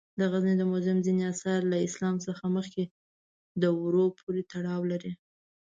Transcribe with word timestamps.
د 0.19 0.21
غزني 0.31 0.53
د 0.57 0.63
موزیم 0.71 0.97
ځینې 1.05 1.23
آثار 1.31 1.59
له 1.71 1.77
اسلام 1.87 2.15
څخه 2.25 2.43
مخکې 2.57 2.83
دورو 3.61 4.05
پورې 4.19 4.41
تړاو 4.51 4.81
لري. 4.91 5.11